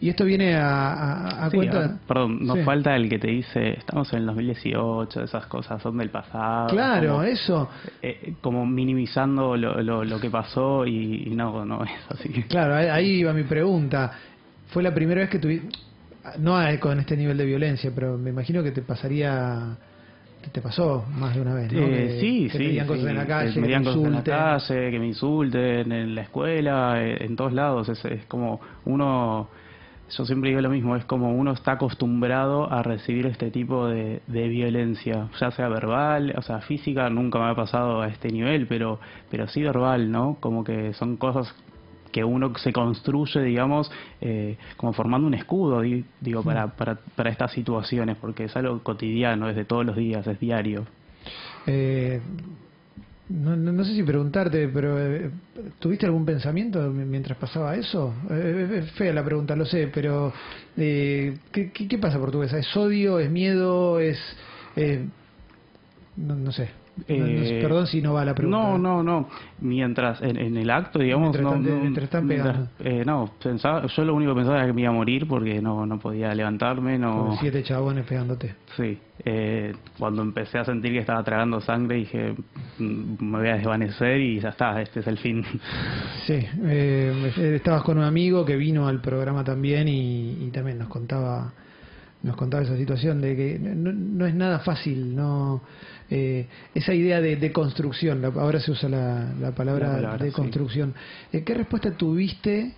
y 0.01 0.09
esto 0.09 0.25
viene 0.25 0.55
a, 0.55 0.93
a- 0.93 1.45
a 1.45 1.49
Sí, 1.51 1.57
cuenta 1.57 1.99
perdón, 2.07 2.39
nos 2.45 2.57
Sí. 2.57 2.63
falta 2.65 2.95
el 2.97 3.07
que 3.07 3.17
te 3.19 3.27
dice, 3.29 3.77
estamos 3.77 4.11
en 4.13 4.19
el 4.19 4.25
2018, 4.25 5.23
esas 5.23 5.45
cosas 5.45 5.81
son 5.81 5.97
del 5.99 6.09
pasado. 6.09 6.67
claro 6.69 7.11
como, 7.11 7.23
eso 7.23 7.69
eh, 8.01 8.33
como 8.41 8.65
minimizando 8.65 9.55
lo, 9.55 9.81
lo, 9.83 10.03
lo 10.03 10.19
que 10.19 10.29
pasó 10.29 10.85
y, 10.87 11.23
y 11.27 11.35
no, 11.35 11.63
no 11.65 11.83
es 11.85 11.91
así. 12.09 12.29
Claro, 12.49 12.75
ahí 12.75 13.19
iba 13.21 13.31
mi 13.31 13.43
pregunta. 13.43 14.11
Fue 14.67 14.83
la 14.83 14.93
primera 14.93 15.21
vez 15.21 15.29
que 15.29 15.39
tuviste, 15.39 15.69
no 16.39 16.57
hay- 16.57 16.77
con 16.77 16.99
este 16.99 17.15
nivel 17.17 17.37
de 17.37 17.45
violencia, 17.45 17.91
pero 17.93 18.17
me 18.17 18.29
imagino 18.29 18.63
que 18.63 18.71
te 18.71 18.81
pasaría, 18.81 19.77
te, 20.43 20.49
te 20.49 20.61
pasó 20.61 21.05
más 21.17 21.35
de 21.35 21.41
una 21.41 21.53
vez, 21.53 21.71
¿no? 21.71 21.79
Eh, 21.79 22.07
Que- 22.09 22.19
sí, 22.19 22.43
que 22.51 22.57
sí. 22.57 22.57
te 22.57 22.69
digan 22.69 22.87
cosas 22.87 23.03
sí, 23.03 23.09
en 23.09 23.15
la 23.15 23.21
que 23.23 23.27
calle, 23.29 23.47
me 23.47 23.53
que 23.53 23.67
digan 23.67 23.83
cosas 23.83 24.03
en 24.03 24.11
la 24.11 24.23
calle, 24.23 24.91
que 24.91 24.99
me 24.99 25.07
insulten, 25.07 25.91
en 25.91 26.15
la 26.15 26.21
escuela, 26.21 27.03
eh, 27.03 27.17
en 27.25 27.35
todos 27.35 27.53
lados. 27.53 27.89
Es, 27.89 28.03
es 28.05 28.25
como 28.25 28.59
uno, 28.85 29.49
yo 30.15 30.25
siempre 30.25 30.49
digo 30.49 30.61
lo 30.61 30.69
mismo, 30.69 30.95
es 30.95 31.05
como 31.05 31.31
uno 31.31 31.51
está 31.53 31.73
acostumbrado 31.73 32.71
a 32.71 32.83
recibir 32.83 33.25
este 33.27 33.49
tipo 33.51 33.87
de, 33.87 34.21
de 34.27 34.47
violencia, 34.47 35.29
ya 35.39 35.51
sea 35.51 35.67
verbal, 35.67 36.33
o 36.37 36.41
sea, 36.41 36.59
física, 36.61 37.09
nunca 37.09 37.39
me 37.39 37.49
ha 37.49 37.55
pasado 37.55 38.01
a 38.01 38.07
este 38.07 38.29
nivel, 38.29 38.67
pero, 38.67 38.99
pero 39.31 39.47
sí 39.47 39.61
verbal, 39.63 40.11
¿no? 40.11 40.37
Como 40.39 40.63
que 40.63 40.93
son 40.93 41.17
cosas 41.17 41.53
que 42.15 42.23
uno 42.23 42.53
se 42.59 42.71
construye, 42.71 43.41
digamos, 43.43 43.91
eh, 44.21 44.55
como 44.77 44.93
formando 44.93 45.27
un 45.27 45.33
escudo, 45.33 45.81
di- 45.81 46.05
digo, 46.21 46.43
para, 46.43 46.67
para, 46.67 46.95
para 47.13 47.29
estas 47.29 47.51
situaciones, 47.51 48.15
porque 48.15 48.45
es 48.45 48.55
algo 48.55 48.81
cotidiano, 48.83 49.49
es 49.49 49.55
de 49.57 49.65
todos 49.65 49.85
los 49.85 49.97
días, 49.97 50.25
es 50.25 50.39
diario. 50.39 50.85
Eh, 51.67 52.21
no, 53.27 53.57
no, 53.57 53.73
no 53.73 53.83
sé 53.83 53.93
si 53.95 54.03
preguntarte, 54.03 54.69
pero 54.69 54.97
eh, 54.97 55.29
¿tuviste 55.79 56.05
algún 56.05 56.23
pensamiento 56.25 56.89
mi- 56.89 57.03
mientras 57.03 57.37
pasaba 57.37 57.75
eso? 57.75 58.13
Eh, 58.31 58.83
es 58.85 58.91
fea 58.93 59.11
la 59.11 59.25
pregunta, 59.25 59.53
lo 59.57 59.65
sé, 59.65 59.89
pero 59.93 60.31
eh, 60.77 61.35
¿qué, 61.51 61.69
qué, 61.71 61.85
qué 61.89 61.97
pasa 61.97 62.17
por 62.17 62.31
tu 62.31 62.37
cabeza? 62.37 62.59
¿Es 62.59 62.77
odio? 62.77 63.19
¿Es 63.19 63.29
miedo? 63.29 63.99
¿Es...? 63.99 64.19
eh, 64.77 65.05
no, 66.15 66.35
no 66.35 66.53
sé. 66.53 66.69
No- 66.95 67.15
no 67.17 67.25
sé, 67.43 67.59
Eh, 67.59 67.61
perdón 67.61 67.87
si 67.87 68.01
no 68.01 68.13
va 68.13 68.23
la 68.23 68.33
pregunta. 68.33 68.57
No, 68.57 68.77
no, 68.77 69.03
no. 69.03 69.29
Mientras 69.59 70.21
en, 70.21 70.37
en 70.37 70.55
el 70.55 70.69
acto, 70.69 70.99
digamos, 70.99 71.35
Mientras 71.35 71.43
no, 71.43 71.49
están- 71.61 71.75
no- 71.75 71.81
mientras 71.81 72.03
están 72.05 72.27
pegando. 72.27 72.67
eh, 72.79 73.03
no, 73.05 73.31
pensaba, 73.43 73.85
yo 73.87 74.05
lo 74.05 74.15
único 74.15 74.31
que 74.33 74.35
pensaba 74.37 74.57
era 74.59 74.67
que 74.67 74.73
me 74.73 74.81
iba 74.81 74.89
a 74.91 74.93
morir 74.93 75.27
porque 75.27 75.61
no, 75.61 75.85
no 75.85 75.99
podía 75.99 76.33
levantarme, 76.33 76.97
no. 76.97 77.27
Con 77.27 77.37
siete 77.37 77.63
chabones 77.63 78.05
pegándote. 78.05 78.55
Sí. 78.77 78.97
Eh, 79.25 79.73
cuando 79.97 80.21
empecé 80.21 80.57
a 80.57 80.65
sentir 80.65 80.91
que 80.93 80.99
estaba 80.99 81.23
tragando 81.23 81.59
sangre 81.61 81.97
dije 81.97 82.35
"Mm, 82.79 83.23
me 83.23 83.39
voy 83.39 83.47
a 83.49 83.55
desvanecer 83.57 84.19
y 84.19 84.39
ya 84.39 84.49
está, 84.49 84.81
este 84.81 84.99
es 85.01 85.07
el 85.07 85.17
fin. 85.17 85.43
Sí, 86.25 86.39
eh, 86.63 87.31
estabas 87.55 87.83
con 87.83 87.97
un 87.97 88.03
amigo 88.03 88.45
que 88.45 88.55
vino 88.55 88.87
al 88.87 89.01
programa 89.01 89.43
también 89.43 89.87
y, 89.87 90.45
y 90.45 90.49
también 90.51 90.77
nos 90.79 90.87
contaba 90.89 91.53
nos 92.23 92.35
contaba 92.35 92.63
esa 92.63 92.75
situación 92.77 93.21
de 93.21 93.35
que 93.35 93.59
no, 93.59 93.91
no 93.93 94.25
es 94.25 94.33
nada 94.33 94.59
fácil, 94.59 95.15
no 95.15 95.61
eh, 96.09 96.47
esa 96.73 96.93
idea 96.93 97.21
de, 97.21 97.35
de 97.35 97.51
construcción, 97.51 98.21
la- 98.21 98.29
ahora 98.29 98.59
se 98.59 98.71
usa 98.71 98.89
la, 98.89 99.33
la 99.39 99.51
palabra, 99.51 99.87
La 99.89 99.95
palabra, 99.95 100.25
de 100.25 100.31
construcción. 100.31 100.93
Eh, 101.31 101.43
¿Qué 101.43 101.53
respuesta 101.53 101.91
tuviste 101.91 102.73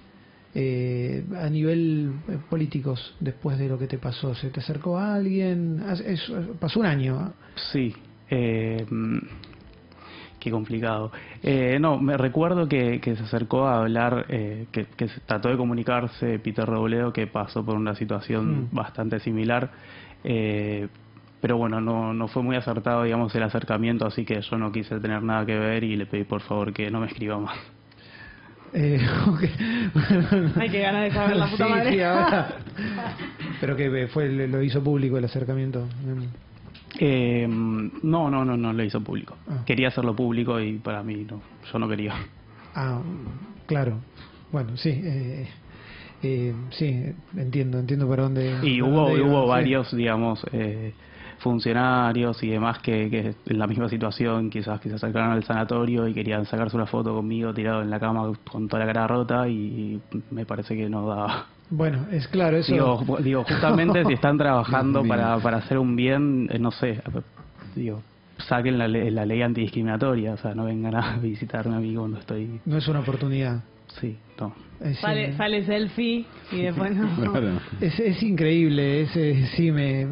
eh, 0.55 1.23
a 1.41 1.49
nivel 1.49 2.11
eh, 2.27 2.37
políticos 2.49 3.15
después 3.19 3.57
de 3.57 3.67
lo 3.69 3.77
que 3.79 3.87
te 3.87 3.97
pasó? 3.97 4.33
¿Se 4.35 4.49
te 4.49 4.59
acercó 4.59 4.97
a 4.97 5.15
alguien? 5.15 5.81
Es- 6.05 6.31
pasó 6.59 6.79
un 6.81 6.85
año. 6.85 7.17
¿ah? 7.19 7.33
Sí, 7.71 7.93
eh, 8.29 8.85
qué 10.39 10.51
complicado. 10.51 11.11
Eh, 11.43 11.77
no, 11.79 11.97
me 11.99 12.15
recuerdo 12.17 12.67
que, 12.67 12.99
que 13.01 13.15
se 13.15 13.23
acercó 13.23 13.67
a 13.67 13.79
hablar, 13.79 14.25
eh, 14.29 14.65
que, 14.71 14.85
que 14.85 15.07
se 15.07 15.19
trató 15.21 15.49
de 15.49 15.57
comunicarse 15.57 16.39
Peter 16.39 16.65
Robledo, 16.65 17.11
que 17.13 17.27
pasó 17.27 17.63
por 17.65 17.75
una 17.75 17.95
situación 17.95 18.63
Mm. 18.71 18.75
bastante 18.75 19.19
similar. 19.19 19.69
Eh, 20.23 20.87
pero 21.39 21.57
bueno, 21.57 21.79
no, 21.79 22.13
no 22.13 22.27
fue 22.27 22.41
muy 22.43 22.55
acertado, 22.55 23.03
digamos, 23.03 23.33
el 23.35 23.43
acercamiento, 23.43 24.05
así 24.07 24.25
que 24.25 24.41
yo 24.41 24.57
no 24.57 24.71
quise 24.71 24.99
tener 24.99 25.21
nada 25.21 25.45
que 25.45 25.57
ver 25.57 25.83
y 25.83 25.95
le 25.95 26.05
pedí 26.07 26.23
por 26.23 26.41
favor 26.41 26.73
que 26.73 26.89
no 26.89 26.99
me 26.99 27.07
escriba 27.07 27.37
más. 27.39 27.55
Eh, 28.73 28.99
Hay 30.59 30.69
que 30.69 30.81
ganar 30.81 31.03
de 31.03 31.11
saber 31.11 31.37
la 31.37 31.47
puta 31.47 31.65
Sí, 31.65 31.71
madre. 31.71 31.91
sí, 31.91 32.01
ahora. 32.01 32.49
Pero 33.61 33.75
que 33.75 33.85
eh, 34.03 34.07
fue 34.07 34.29
lo 34.29 34.61
hizo 34.61 34.83
público 34.83 35.17
el 35.17 35.25
acercamiento. 35.25 35.87
Eh, 36.99 37.47
no, 37.47 38.29
no, 38.29 38.45
no, 38.45 38.57
no 38.57 38.73
lo 38.73 38.83
hizo 38.83 39.01
público. 39.01 39.37
Ah. 39.47 39.63
Quería 39.65 39.89
hacerlo 39.89 40.15
público 40.15 40.59
y 40.59 40.77
para 40.79 41.03
mí 41.03 41.25
no, 41.29 41.41
yo 41.71 41.79
no 41.79 41.87
quería. 41.87 42.13
Ah, 42.73 43.01
claro. 43.65 43.99
Bueno, 44.51 44.77
sí. 44.77 44.89
Eh, 44.89 45.47
eh, 46.23 46.53
sí, 46.71 47.13
entiendo, 47.35 47.79
entiendo 47.79 48.07
por 48.07 48.19
dónde. 48.19 48.59
Y 48.63 48.81
hubo, 48.81 49.09
dónde 49.09 49.19
iba, 49.19 49.27
hubo 49.27 49.43
sí. 49.43 49.49
varios, 49.49 49.95
digamos, 49.95 50.45
eh, 50.51 50.93
funcionarios 51.39 52.41
y 52.43 52.49
demás 52.49 52.79
que, 52.79 53.09
que 53.09 53.33
en 53.51 53.59
la 53.59 53.67
misma 53.67 53.89
situación 53.89 54.49
quizás 54.49 54.79
que 54.79 54.89
se 54.89 54.95
acercaron 54.95 55.31
al 55.31 55.43
sanatorio 55.43 56.07
y 56.07 56.13
querían 56.13 56.45
sacarse 56.45 56.75
una 56.75 56.85
foto 56.85 57.13
conmigo 57.15 57.53
tirado 57.53 57.81
en 57.81 57.89
la 57.89 57.99
cama 57.99 58.31
con 58.49 58.67
toda 58.67 58.85
la 58.85 58.93
cara 58.93 59.07
rota 59.07 59.47
y 59.47 59.99
me 60.31 60.45
parece 60.45 60.75
que 60.75 60.89
no 60.89 61.07
daba. 61.07 61.45
Bueno, 61.69 62.05
es 62.11 62.27
claro, 62.27 62.57
eso. 62.57 62.71
Digo, 62.73 62.97
ju- 62.99 63.19
digo 63.21 63.43
justamente 63.43 64.05
si 64.05 64.13
están 64.13 64.37
trabajando 64.37 65.03
para, 65.03 65.37
para 65.39 65.57
hacer 65.57 65.77
un 65.77 65.95
bien, 65.95 66.47
eh, 66.51 66.59
no 66.59 66.71
sé, 66.71 67.01
digo, 67.75 68.01
saquen 68.37 68.77
la, 68.77 68.87
le- 68.87 69.11
la 69.11 69.25
ley 69.25 69.41
antidiscriminatoria, 69.41 70.33
o 70.33 70.37
sea, 70.37 70.53
no 70.55 70.65
vengan 70.65 70.95
a 70.95 71.17
visitarme 71.21 71.75
a 71.75 71.79
mí 71.79 71.93
cuando 71.95 72.19
estoy... 72.19 72.59
No 72.65 72.77
es 72.77 72.87
una 72.87 72.99
oportunidad. 72.99 73.63
Sí, 73.99 74.17
no. 74.39 74.53
Es, 74.79 74.99
Sale, 74.99 75.29
eh, 75.29 75.33
sale 75.37 75.65
selfie 75.65 76.25
y 76.51 76.61
después 76.61 76.95
no. 76.95 77.09
Claro. 77.31 77.59
Es, 77.81 77.99
es 77.99 78.21
increíble, 78.23 79.01
es, 79.01 79.15
eh, 79.15 79.45
sí, 79.55 79.71
me- 79.71 80.05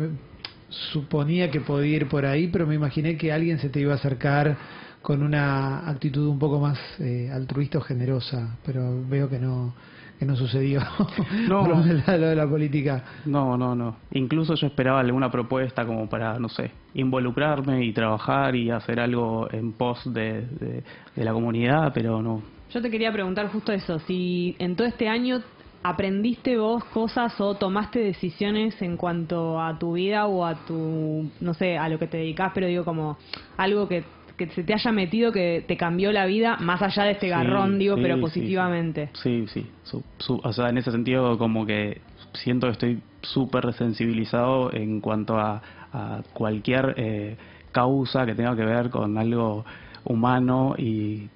suponía 0.70 1.52
que 1.52 1.62
podía 1.62 1.98
ir 1.98 2.08
por 2.08 2.26
ahí, 2.26 2.48
pero 2.48 2.66
me 2.66 2.76
imaginé 2.76 3.18
que 3.18 3.32
alguien 3.32 3.60
se 3.60 3.70
te 3.70 3.80
iba 3.80 3.94
a 3.94 3.96
acercar 3.96 4.58
con 5.02 5.22
una 5.22 5.88
actitud 5.88 6.28
un 6.28 6.40
poco 6.40 6.60
más 6.60 6.80
eh, 7.00 7.30
altruista 7.32 7.78
o 7.78 7.82
generosa, 7.82 8.58
pero 8.66 9.04
veo 9.08 9.30
que 9.30 9.40
no 9.40 9.74
que 10.18 10.26
no 10.26 10.36
sucedió. 10.36 10.82
No. 11.48 11.68
Lo 11.68 11.82
de 11.84 12.36
la 12.36 12.48
política. 12.48 13.04
No, 13.26 13.58
no, 13.58 13.76
no. 13.76 13.98
Incluso 14.12 14.56
yo 14.56 14.68
esperaba 14.68 15.00
alguna 15.00 15.30
propuesta 15.30 15.86
como 15.86 16.10
para, 16.10 16.40
no 16.40 16.50
sé, 16.50 16.72
involucrarme 16.94 17.84
y 17.86 17.94
trabajar 17.94 18.56
y 18.56 18.72
hacer 18.72 19.00
algo 19.00 19.48
en 19.52 19.74
pos 19.74 20.02
de, 20.06 20.48
de, 20.48 20.84
de 21.16 21.24
la 21.24 21.34
comunidad, 21.34 21.92
pero 21.94 22.22
no. 22.22 22.42
Yo 22.72 22.82
te 22.82 22.90
quería 22.90 23.12
preguntar 23.12 23.48
justo 23.50 23.72
eso, 23.72 24.00
si 24.00 24.56
en 24.60 24.76
todo 24.76 24.88
este 24.88 25.08
año 25.08 25.42
aprendiste 25.90 26.58
vos 26.58 26.84
cosas 26.86 27.40
o 27.40 27.54
tomaste 27.56 28.00
decisiones 28.00 28.82
en 28.82 28.98
cuanto 28.98 29.62
a 29.62 29.78
tu 29.78 29.94
vida 29.94 30.26
o 30.26 30.44
a 30.44 30.56
tu, 30.56 31.30
no 31.40 31.54
sé, 31.54 31.78
a 31.78 31.88
lo 31.90 32.00
que 32.00 32.08
te 32.08 32.18
dedicas, 32.18 32.52
pero 32.56 32.66
digo 32.66 32.84
como 32.84 33.20
algo 33.58 33.88
que, 33.88 34.04
que 34.36 34.48
se 34.50 34.64
te 34.64 34.74
haya 34.74 34.92
metido 34.92 35.32
que 35.32 35.64
te 35.68 35.78
cambió 35.78 36.12
la 36.12 36.26
vida, 36.26 36.58
más 36.60 36.82
allá 36.82 37.04
de 37.04 37.12
este 37.12 37.28
Sí, 37.28 37.32
garrón, 37.32 37.78
digo, 37.78 37.98
sí, 37.98 38.02
pero 38.02 38.16
sí, 38.16 38.22
positivamente. 38.22 39.12
Sí, 39.22 39.46
sí. 39.54 39.70
Su- 39.84 40.04
su- 40.18 40.42
o 40.44 40.54
sea, 40.54 40.70
en 40.70 40.80
ese 40.80 40.92
sentido 40.92 41.38
como 41.38 41.68
que 41.68 42.02
siento 42.34 42.66
que 42.66 42.72
estoy 42.74 43.00
súper 43.22 43.72
sensibilizado 43.74 44.74
en 44.74 45.02
cuanto 45.02 45.38
a, 45.38 45.62
a 45.94 46.22
cualquier 46.34 46.96
eh, 46.98 47.38
causa 47.72 48.26
que 48.26 48.34
tenga 48.34 48.56
que 48.56 48.66
ver 48.66 48.90
con 48.90 49.20
algo 49.20 49.66
humano 50.04 50.74
y, 50.80 51.30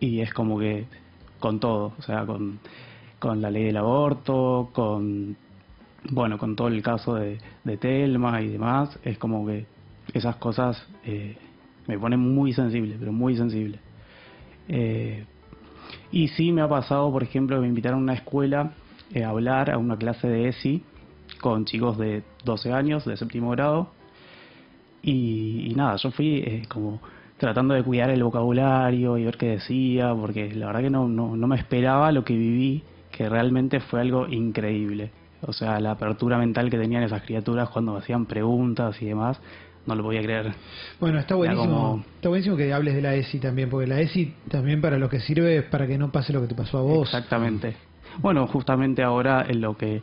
y 0.00 0.20
es 0.20 0.32
como 0.32 0.58
que 0.58 0.86
con 1.38 1.60
todo, 1.60 1.92
o 1.98 2.02
sea, 2.02 2.24
con, 2.24 2.60
con 3.20 3.40
la 3.40 3.50
ley 3.50 3.64
del 3.64 3.76
aborto, 3.76 4.70
con 4.72 5.36
bueno, 6.10 6.38
con 6.38 6.56
todo 6.56 6.68
el 6.68 6.82
caso 6.82 7.14
de, 7.14 7.38
de 7.62 7.76
Telma 7.76 8.40
y 8.40 8.48
demás, 8.48 8.98
es 9.04 9.18
como 9.18 9.46
que 9.46 9.66
esas 10.14 10.36
cosas 10.36 10.82
eh, 11.04 11.36
me 11.86 11.98
ponen 11.98 12.20
muy 12.20 12.52
sensible, 12.52 12.96
pero 12.98 13.12
muy 13.12 13.36
sensible. 13.36 13.78
Eh, 14.68 15.24
y 16.12 16.28
sí 16.28 16.52
me 16.52 16.62
ha 16.62 16.68
pasado, 16.68 17.10
por 17.12 17.22
ejemplo, 17.22 17.56
que 17.56 17.62
me 17.62 17.68
invitaron 17.68 18.00
a 18.00 18.02
una 18.02 18.14
escuela 18.14 18.72
eh, 19.12 19.24
a 19.24 19.30
hablar 19.30 19.70
a 19.70 19.78
una 19.78 19.96
clase 19.96 20.28
de 20.28 20.48
ESI 20.48 20.82
con 21.40 21.64
chicos 21.64 21.98
de 21.98 22.22
12 22.44 22.72
años, 22.72 23.04
de 23.04 23.16
séptimo 23.16 23.50
grado. 23.50 23.90
Y, 25.02 25.68
y 25.70 25.74
nada, 25.74 25.96
yo 25.96 26.10
fui 26.10 26.38
eh, 26.38 26.62
como 26.68 27.00
tratando 27.38 27.74
de 27.74 27.82
cuidar 27.82 28.10
el 28.10 28.22
vocabulario 28.22 29.16
y 29.16 29.24
ver 29.24 29.36
qué 29.38 29.48
decía, 29.48 30.14
porque 30.14 30.52
la 30.52 30.66
verdad 30.66 30.82
que 30.82 30.90
no, 30.90 31.08
no, 31.08 31.36
no 31.36 31.46
me 31.46 31.56
esperaba 31.56 32.12
lo 32.12 32.24
que 32.24 32.36
viví, 32.36 32.82
que 33.10 33.28
realmente 33.28 33.80
fue 33.80 34.00
algo 34.00 34.26
increíble. 34.28 35.10
O 35.42 35.52
sea, 35.52 35.80
la 35.80 35.92
apertura 35.92 36.36
mental 36.38 36.68
que 36.70 36.78
tenían 36.78 37.02
esas 37.02 37.22
criaturas 37.22 37.68
cuando 37.70 37.96
hacían 37.96 38.26
preguntas 38.26 39.00
y 39.00 39.06
demás, 39.06 39.40
no 39.86 39.94
lo 39.94 40.02
podía 40.02 40.20
creer. 40.22 40.52
Bueno, 41.00 41.18
está 41.18 41.34
buenísimo. 41.34 41.66
como- 41.66 42.04
Está 42.16 42.28
buenísimo 42.28 42.56
que 42.56 42.72
hables 42.72 42.94
de 42.94 43.02
la 43.02 43.14
ESI 43.14 43.38
también, 43.40 43.70
porque 43.70 43.86
la 43.86 44.00
ESI 44.00 44.34
también 44.50 44.80
para 44.82 44.98
lo 44.98 45.08
que 45.08 45.20
sirve 45.20 45.56
es 45.58 45.64
para 45.64 45.86
que 45.86 45.96
no 45.96 46.12
pase 46.12 46.32
lo 46.34 46.42
que 46.42 46.48
te 46.48 46.54
pasó 46.54 46.78
a 46.78 46.82
vos. 46.82 47.08
Exactamente. 47.08 47.74
Bueno, 48.18 48.46
justamente 48.46 49.02
ahora 49.02 49.46
en 49.48 49.60
lo 49.60 49.76
que 49.76 50.02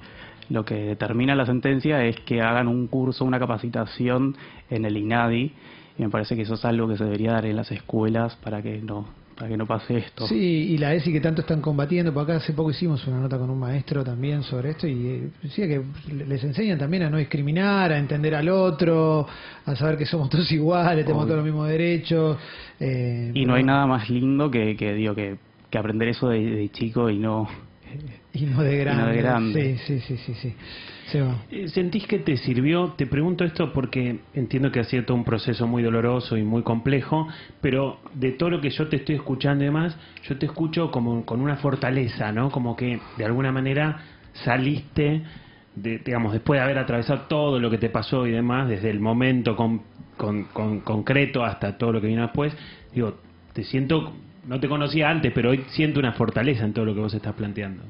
lo 0.49 0.63
que 0.63 0.75
determina 0.75 1.35
la 1.35 1.45
sentencia 1.45 2.05
es 2.05 2.17
que 2.21 2.41
hagan 2.41 2.69
un 2.69 2.87
curso, 2.87 3.25
una 3.25 3.37
capacitación 3.37 4.37
en 4.69 4.85
el 4.85 4.95
INADI 4.95 5.51
y 5.97 6.01
me 6.01 6.09
parece 6.09 6.37
que 6.37 6.43
eso 6.43 6.53
es 6.53 6.63
algo 6.63 6.87
que 6.87 6.95
se 6.97 7.03
debería 7.03 7.33
dar 7.33 7.45
en 7.45 7.57
las 7.57 7.69
escuelas 7.69 8.37
para 8.37 8.61
que 8.61 8.81
no 8.81 9.05
para 9.38 9.50
que 9.50 9.58
no 9.58 9.67
pase 9.67 9.98
esto. 9.98 10.25
Sí, 10.27 10.36
y 10.72 10.77
la 10.79 10.94
ESI 10.96 11.12
que 11.13 11.22
tanto 11.22 11.41
están 11.41 11.62
combatiendo, 11.62 12.12
porque 12.13 12.32
acá 12.32 12.41
hace 12.44 12.53
poco 12.53 12.72
hicimos 12.72 13.06
una 13.08 13.20
nota 13.20 13.38
con 13.38 13.50
un 13.50 13.60
maestro 13.60 14.03
también 14.03 14.41
sobre 14.44 14.72
esto 14.72 14.88
y 14.88 15.08
eh, 15.08 15.29
decía 15.44 15.67
que 15.67 15.82
les 16.12 16.44
enseñan 16.44 16.79
también 16.79 17.03
a 17.03 17.10
no 17.10 17.17
discriminar, 17.17 17.91
a 17.91 18.00
entender 18.00 18.34
al 18.34 18.50
otro, 18.50 19.27
a 19.65 19.75
saber 19.75 19.98
que 19.98 20.06
somos 20.06 20.29
todos 20.32 20.51
iguales, 20.51 21.06
tenemos 21.06 21.25
todos 21.25 21.38
los 21.38 21.46
mismos 21.46 21.67
derechos. 21.70 22.38
eh, 22.79 23.29
Y 23.34 23.34
pero 23.41 23.48
no 23.48 23.53
hay 23.56 23.63
nada 23.63 23.86
más 23.86 24.10
lindo 24.10 24.50
que, 24.50 24.75
que 24.75 24.94
digo 24.94 25.13
que, 25.13 25.38
que 25.70 25.77
aprender 25.77 26.08
eso 26.10 26.29
de, 26.29 26.39
de 26.44 26.70
chico 26.70 27.10
y 27.10 27.20
no 27.20 27.48
Y 28.34 28.46
no 28.46 28.62
de 28.62 28.77
grande. 28.77 29.03
no 29.03 29.10
de 29.10 29.17
grande. 29.17 29.77
Sí, 29.86 30.00
sí, 30.00 30.17
sí, 30.17 30.17
sí. 30.17 30.34
sí. 30.36 30.56
Seba. 31.12 31.36
Eh, 31.50 31.67
¿Sentís 31.70 32.06
que 32.06 32.20
te 32.20 32.36
sirvió? 32.38 32.94
Te 32.98 33.08
pregunto 33.08 33.44
esto 33.46 33.72
porque 33.74 34.20
entiendo 34.34 34.72
que 34.72 34.79
ha 34.82 34.84
sido 34.84 35.06
todo 35.06 35.15
un 35.17 35.24
proceso 35.24 35.65
muy 35.67 35.82
doloroso 35.82 36.36
y 36.38 36.44
muy 36.44 36.63
complejo, 36.63 37.27
pero 37.62 38.00
de 38.13 38.32
todo 38.34 38.50
lo 38.50 38.62
que 38.62 38.70
yo 38.70 38.88
te 38.89 38.98
estoy 38.98 39.15
escuchando 39.15 39.63
y 39.63 39.67
demás, 39.67 39.96
yo 40.24 40.38
te 40.38 40.46
escucho 40.46 40.91
como 40.91 41.25
con 41.25 41.39
una 41.41 41.56
fortaleza, 41.58 42.32
¿no? 42.32 42.51
Como 42.51 42.75
que 42.75 43.00
de 43.15 43.25
alguna 43.25 43.51
manera 43.51 44.00
saliste, 44.34 45.24
de, 45.75 46.00
digamos, 46.00 46.34
después 46.34 46.60
de 46.60 46.63
haber 46.63 46.77
atravesado 46.79 47.22
todo 47.29 47.60
lo 47.60 47.70
que 47.70 47.77
te 47.77 47.89
pasó 47.89 48.27
y 48.27 48.32
demás, 48.32 48.67
desde 48.67 48.89
el 48.89 49.00
momento 49.00 49.56
con, 49.56 49.84
con- 50.17 50.44
con- 50.46 50.82
concreto 50.82 51.44
hasta 51.46 51.77
todo 51.77 51.91
lo 51.94 52.01
que 52.01 52.08
vino 52.08 52.22
después, 52.24 52.53
digo, 52.94 53.20
te 53.53 53.63
siento, 53.63 54.13
no 54.48 54.60
te 54.60 54.68
conocía 54.68 55.10
antes, 55.10 55.32
pero 55.34 55.50
hoy 55.51 55.63
siento 55.70 56.00
una 56.00 56.13
fortaleza 56.13 56.66
en 56.66 56.74
todo 56.74 56.86
lo 56.86 56.94
que 56.94 57.01
vos 57.01 57.13
estás 57.13 57.34
planteando. 57.36 57.84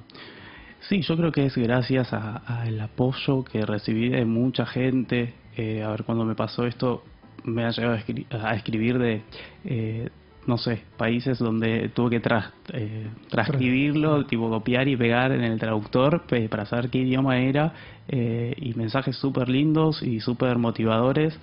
Sí, 0.81 1.01
yo 1.01 1.17
creo 1.17 1.31
que 1.31 1.45
es 1.45 1.57
gracias 1.57 2.13
a- 2.13 2.37
al 2.63 2.79
apoyo 2.79 3.43
que 3.43 3.65
recibí 3.65 4.09
de 4.09 4.25
mucha 4.25 4.65
gente. 4.65 5.33
Eh, 5.55 5.83
a 5.83 5.89
ver, 5.89 6.03
cuando 6.03 6.23
me 6.25 6.35
pasó 6.35 6.65
esto, 6.65 7.03
me 7.43 7.63
ha 7.65 7.71
llegado 7.71 7.95
a, 7.95 7.99
escri- 7.99 8.25
a 8.31 8.55
escribir 8.55 8.97
de, 8.97 9.21
eh, 9.65 10.09
no 10.45 10.57
sé, 10.57 10.83
países 10.97 11.39
donde 11.39 11.89
tuve 11.89 12.11
que 12.11 12.19
tras- 12.21 12.53
eh, 12.73 13.07
transcribirlo, 13.29 14.25
tipo 14.27 14.49
copiar 14.49 14.87
y 14.87 14.95
pegar 14.95 15.31
en 15.31 15.43
el 15.43 15.59
traductor 15.59 16.23
para 16.49 16.65
saber 16.65 16.89
qué 16.89 16.99
idioma 16.99 17.37
era, 17.39 17.73
eh, 18.07 18.53
y 18.57 18.73
mensajes 18.75 19.15
súper 19.17 19.49
lindos 19.49 20.01
y 20.03 20.19
súper 20.21 20.57
motivadores. 20.57 21.37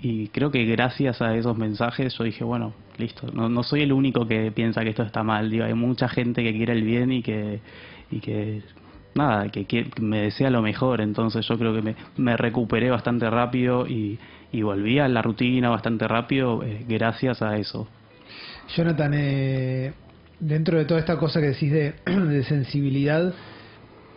Y 0.00 0.28
creo 0.28 0.50
que 0.50 0.64
gracias 0.64 1.20
a 1.22 1.34
esos 1.36 1.56
mensajes 1.58 2.16
yo 2.16 2.24
dije, 2.24 2.44
bueno, 2.44 2.72
listo, 2.98 3.30
no, 3.32 3.48
no 3.48 3.62
soy 3.62 3.82
el 3.82 3.92
único 3.92 4.26
que 4.26 4.50
piensa 4.52 4.82
que 4.82 4.90
esto 4.90 5.02
está 5.02 5.22
mal, 5.22 5.50
digo, 5.50 5.64
hay 5.64 5.74
mucha 5.74 6.08
gente 6.08 6.42
que 6.42 6.52
quiere 6.52 6.72
el 6.72 6.82
bien 6.82 7.12
y 7.12 7.22
que, 7.22 7.60
y 8.10 8.20
que 8.20 8.62
nada, 9.14 9.48
que, 9.48 9.64
que 9.64 9.90
me 10.00 10.22
desea 10.22 10.50
lo 10.50 10.62
mejor, 10.62 11.00
entonces 11.00 11.46
yo 11.46 11.58
creo 11.58 11.74
que 11.74 11.82
me, 11.82 11.96
me 12.16 12.36
recuperé 12.36 12.90
bastante 12.90 13.28
rápido 13.30 13.86
y, 13.86 14.18
y 14.52 14.62
volví 14.62 14.98
a 14.98 15.08
la 15.08 15.22
rutina 15.22 15.70
bastante 15.70 16.06
rápido 16.06 16.62
eh, 16.62 16.84
gracias 16.88 17.42
a 17.42 17.56
eso. 17.56 17.88
Jonathan, 18.74 19.12
eh, 19.14 19.92
dentro 20.40 20.78
de 20.78 20.84
toda 20.84 21.00
esta 21.00 21.18
cosa 21.18 21.40
que 21.40 21.48
decís 21.48 21.72
de, 21.72 21.94
de 22.06 22.44
sensibilidad, 22.44 23.32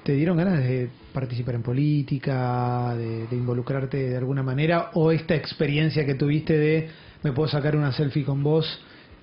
¿te 0.04 0.14
dieron 0.14 0.38
ganas 0.38 0.60
de 0.60 0.90
participar 1.14 1.56
en 1.56 1.64
política, 1.64 2.96
de, 2.96 3.28
de 3.28 3.36
involucrarte 3.36 4.10
de 4.10 4.18
alguna 4.18 4.44
manera? 4.44 4.92
¿O 4.94 5.12
esta 5.12 5.36
experiencia 5.36 6.06
que 6.06 6.16
tuviste 6.16 6.58
de 6.58 6.90
me 7.24 7.32
puedo 7.32 7.50
sacar 7.50 7.76
una 7.76 7.92
selfie 7.92 8.24
con 8.24 8.44
vos, 8.44 8.66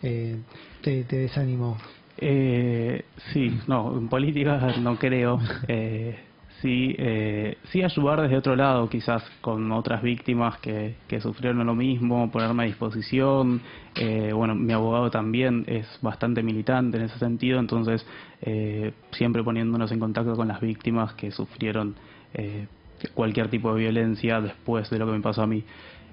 eh, 0.02 0.38
te, 0.82 1.04
te 1.04 1.16
desanimó? 1.16 1.76
Eh, 2.18 3.04
sí, 3.32 3.58
no, 3.66 3.96
en 3.96 4.08
política 4.08 4.74
no 4.80 4.96
creo. 4.96 5.40
Eh, 5.68 6.16
sí, 6.62 6.94
eh, 6.98 7.58
sí 7.70 7.82
ayudar 7.82 8.22
desde 8.22 8.36
otro 8.36 8.56
lado, 8.56 8.88
quizás 8.88 9.22
con 9.40 9.70
otras 9.72 10.02
víctimas 10.02 10.58
que, 10.58 10.96
que 11.08 11.20
sufrieron 11.20 11.66
lo 11.66 11.74
mismo, 11.74 12.30
ponerme 12.30 12.62
a 12.62 12.66
disposición. 12.66 13.60
Eh, 13.94 14.32
bueno, 14.32 14.54
mi 14.54 14.72
abogado 14.72 15.10
también 15.10 15.64
es 15.66 15.86
bastante 16.00 16.42
militante 16.42 16.98
en 16.98 17.04
ese 17.04 17.18
sentido, 17.18 17.58
entonces 17.58 18.06
eh, 18.42 18.92
siempre 19.12 19.42
poniéndonos 19.42 19.90
en 19.92 20.00
contacto 20.00 20.34
con 20.36 20.48
las 20.48 20.60
víctimas 20.60 21.14
que 21.14 21.30
sufrieron 21.30 21.96
eh, 22.34 22.66
cualquier 23.14 23.48
tipo 23.48 23.74
de 23.74 23.80
violencia 23.80 24.40
después 24.40 24.88
de 24.88 24.98
lo 24.98 25.06
que 25.06 25.12
me 25.12 25.20
pasó 25.20 25.42
a 25.42 25.46
mí. 25.46 25.64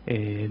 Eh, 0.06 0.50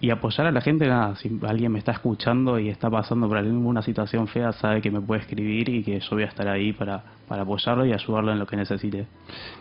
y 0.00 0.10
apoyar 0.10 0.46
a 0.46 0.50
la 0.52 0.60
gente, 0.60 0.86
nada, 0.86 1.16
si 1.16 1.30
alguien 1.46 1.72
me 1.72 1.78
está 1.78 1.92
escuchando 1.92 2.58
y 2.58 2.68
está 2.68 2.90
pasando 2.90 3.26
por 3.28 3.38
alguna 3.38 3.80
situación 3.80 4.26
fea, 4.28 4.52
sabe 4.52 4.82
que 4.82 4.90
me 4.90 5.00
puede 5.00 5.22
escribir 5.22 5.68
y 5.68 5.82
que 5.82 5.98
yo 5.98 6.08
voy 6.10 6.24
a 6.24 6.26
estar 6.26 6.46
ahí 6.48 6.72
para, 6.72 7.02
para 7.26 7.42
apoyarlo 7.42 7.86
y 7.86 7.92
ayudarlo 7.92 8.32
en 8.32 8.38
lo 8.38 8.46
que 8.46 8.56
necesite. 8.56 9.06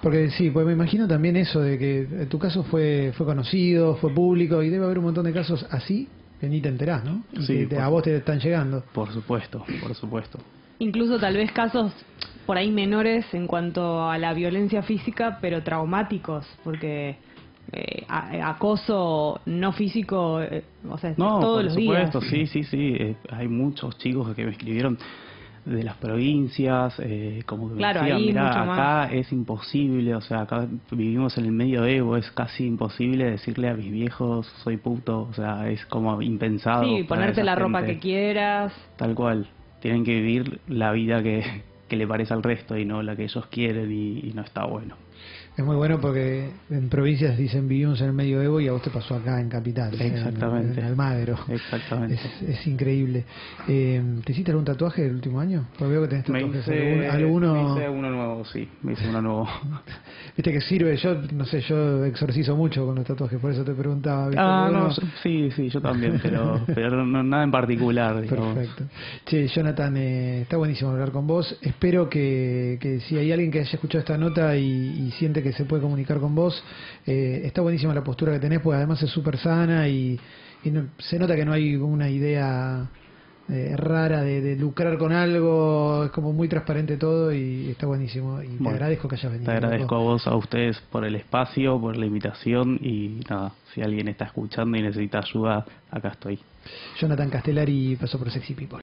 Porque 0.02 0.30
sí, 0.32 0.50
pues 0.50 0.66
me 0.66 0.74
imagino 0.74 1.08
también 1.08 1.38
eso 1.38 1.62
de 1.62 1.78
que 1.78 2.00
en 2.02 2.28
tu 2.30 2.40
caso 2.40 2.64
fue, 2.64 3.14
fue 3.16 3.26
conocido, 3.26 3.96
fue 3.96 4.10
público 4.14 4.62
y 4.64 4.70
debe 4.70 4.84
haber 4.86 4.98
un 5.00 5.06
montón 5.06 5.26
de 5.26 5.34
casos 5.34 5.66
así 5.72 6.10
que 6.42 6.50
ni 6.50 6.60
te 6.60 6.68
enterás, 6.68 7.06
¿no? 7.06 7.24
Y 7.32 7.44
Sí, 7.44 7.58
que 7.60 7.66
te- 7.68 7.76
por 7.76 7.84
a 7.84 7.88
vos 7.88 8.04
te 8.04 8.18
están 8.18 8.40
llegando. 8.40 8.84
Por 8.94 9.12
supuesto, 9.14 9.64
por 9.82 9.94
supuesto. 9.96 10.40
Incluso 10.80 11.18
tal 11.20 11.38
vez 11.38 11.52
casos 11.54 11.94
por 12.46 12.58
ahí 12.58 12.70
menores 12.70 13.26
en 13.34 13.48
cuanto 13.48 14.10
a 14.10 14.18
la 14.18 14.34
violencia 14.34 14.84
física, 14.84 15.38
pero 15.40 15.64
traumáticos, 15.64 16.46
porque 16.66 17.16
eh, 17.72 18.04
a- 18.08 18.50
acoso 18.50 19.42
no 19.46 19.72
físico, 19.72 20.42
eh, 20.42 20.64
o 20.90 20.98
sea, 20.98 21.14
No, 21.18 21.40
todos 21.40 21.56
por 21.58 21.64
los 21.66 21.74
supuesto, 21.74 22.20
días. 22.22 22.30
sí, 22.32 22.48
sí, 22.48 22.64
sí. 22.64 22.96
eh, 23.00 23.16
hay 23.32 23.48
muchos 23.48 23.98
chicos 23.98 24.36
que 24.36 24.46
me 24.46 24.52
escribieron 24.52 24.98
de 25.66 25.82
las 25.82 25.96
provincias, 25.96 26.94
eh, 27.00 27.42
como 27.46 27.70
que 27.70 27.76
me 27.76 27.88
decían, 27.88 28.26
"Mirá, 28.26 28.44
mucho 28.48 28.66
más". 28.66 28.80
acá 29.06 29.14
es 29.14 29.32
imposible, 29.32 30.14
o 30.14 30.20
sea, 30.20 30.42
acá 30.42 30.68
vivimos 30.92 31.38
en 31.38 31.46
el 31.46 31.52
medio 31.54 31.86
Evo, 31.86 32.18
es 32.18 32.30
casi 32.32 32.66
imposible 32.66 33.32
decirle 33.32 33.70
a 33.70 33.74
mis 33.74 33.90
viejos 33.90 34.46
soy 34.64 34.76
puto, 34.76 35.22
o 35.22 35.34
sea, 35.34 35.70
es 35.70 35.86
como 35.86 36.22
impensado. 36.22 36.84
Sí, 36.98 37.04
ponerte 37.04 37.46
la 37.46 37.56
ropa 37.56 37.86
que 37.86 37.98
quieras. 37.98 38.74
Tal 38.98 39.16
cual, 39.16 39.48
tienen 39.80 40.04
que 40.04 40.16
vivir 40.20 40.60
la 40.68 40.92
vida 40.92 41.24
que, 41.24 41.64
que 41.88 41.96
le 41.96 42.08
parece 42.08 42.34
al 42.34 42.44
resto 42.44 42.78
y 42.78 42.84
no 42.84 43.02
la 43.02 43.16
que 43.16 43.24
ellos 43.24 43.46
quieren 43.48 43.90
y, 43.90 44.20
y 44.20 44.34
no 44.34 44.42
está 44.42 44.66
bueno. 44.66 44.96
Es 45.56 45.64
muy 45.64 45.76
bueno 45.76 46.02
porque 46.02 46.50
en 46.72 46.90
provincias 46.90 47.38
dicen 47.38 47.68
vivimos 47.68 48.02
en 48.02 48.08
el 48.08 48.14
medio 48.14 48.42
Evo 48.42 48.60
y 48.60 48.68
a 48.68 48.72
vos 48.72 48.82
te 48.82 48.90
pasó 48.90 49.14
acá 49.14 49.40
en 49.40 49.50
Capital, 49.50 49.94
en- 50.02 50.14
Exactamente. 50.16 50.80
en, 50.82 50.88
Almagro. 50.88 51.38
Exactamente. 51.48 52.16
Es, 52.16 52.42
es 52.50 52.66
increíble. 52.68 53.24
Eh, 53.68 54.02
¿Te 54.26 54.32
hiciste 54.32 54.50
algún 54.50 54.66
tatuaje 54.66 55.06
el 55.06 55.14
último 55.14 55.40
año? 55.40 55.68
Porque 55.78 55.92
veo 55.92 56.02
que 56.02 56.08
tenés 56.08 56.28
Me 56.30 56.40
tatuajes. 56.42 56.62
hice, 56.68 57.08
¿Alguno, 57.08 57.54
me 57.54 57.62
hice 57.82 57.88
uno 57.90 58.10
nuevo, 58.10 58.46
sí, 58.46 58.68
me 58.82 58.94
hice 58.94 59.08
uno 59.08 59.22
nuevo. 59.22 59.48
Viste 60.36 60.52
que 60.52 60.62
sirve, 60.62 60.98
yo 60.98 61.22
no 61.34 61.46
sé, 61.46 61.62
yo 61.62 62.04
exorcizo 62.06 62.56
mucho 62.56 62.84
con 62.88 62.96
los 62.96 63.06
tatuajes, 63.06 63.40
por 63.40 63.52
eso 63.52 63.64
te 63.64 63.74
preguntaba. 63.74 64.30
¿viste? 64.30 64.42
Ah, 64.44 64.70
no, 64.74 64.90
yo- 64.90 65.02
sí, 65.22 65.52
sí, 65.56 65.70
yo 65.70 65.80
también, 65.82 66.20
pero, 66.24 66.62
pero 66.74 67.06
no, 67.06 67.22
nada 67.22 67.44
en 67.44 67.52
particular. 67.52 68.20
digamos. 68.22 68.56
Perfecto. 68.56 68.86
Che, 69.26 69.48
Jonathan, 69.50 69.98
eh, 69.98 70.42
está 70.42 70.58
buenísimo 70.58 70.90
hablar 70.90 71.12
con 71.12 71.28
vos. 71.28 71.56
Espero 71.62 72.10
que, 72.10 72.80
que 72.82 73.02
si 73.02 73.20
hay 73.20 73.32
alguien 73.32 73.52
que 73.52 73.60
haya 73.60 73.70
escuchado 73.72 74.00
esta 74.00 74.18
nota 74.18 74.58
y, 74.58 74.64
y 75.08 75.12
siente 75.12 75.43
que 75.44 75.54
se 75.54 75.66
puede 75.66 75.82
comunicar 75.82 76.20
con 76.20 76.34
vos, 76.34 76.64
eh, 77.06 77.42
está 77.46 77.62
buenísima 77.62 77.94
la 77.94 78.04
postura 78.04 78.32
que 78.34 78.40
tenés, 78.40 78.60
porque 78.62 78.78
además 78.78 79.02
es 79.04 79.10
súper 79.12 79.38
sana 79.38 79.88
y, 79.88 80.20
y 80.64 80.72
no- 80.72 80.88
se 80.98 81.20
nota 81.20 81.36
que 81.36 81.46
no 81.46 81.52
hay 81.54 81.76
una 81.76 82.10
idea 82.10 82.90
eh, 83.50 83.76
rara 83.76 84.22
de, 84.24 84.40
de 84.40 84.56
lucrar 84.56 84.98
con 84.98 85.12
algo, 85.12 86.06
es 86.06 86.12
como 86.12 86.32
muy 86.32 86.48
transparente 86.48 86.96
todo 86.96 87.34
y 87.34 87.70
está 87.72 87.86
buenísimo. 87.86 88.42
Y 88.42 88.56
te 88.58 88.70
agradezco 88.70 89.10
que 89.10 89.16
hayas 89.16 89.32
venido. 89.34 89.52
Te 89.52 89.58
agradezco 89.58 89.96
a 89.96 90.00
vos, 90.00 90.26
a 90.28 90.36
ustedes 90.38 90.80
por 90.90 91.04
el 91.04 91.16
espacio, 91.16 91.78
por 91.80 91.98
la 91.98 92.06
invitación 92.06 92.80
y 92.82 93.20
nada, 93.30 93.52
si 93.74 93.82
alguien 93.82 94.08
está 94.08 94.26
escuchando 94.26 94.78
y 94.78 94.82
necesita 94.82 95.20
ayuda, 95.20 95.66
acá 95.92 96.10
estoy. 96.10 96.40
Jonathan 97.02 97.30
Castellari 97.30 97.98
pasó 98.00 98.18
por 98.18 98.32
Sexy 98.32 98.54
People. 98.54 98.70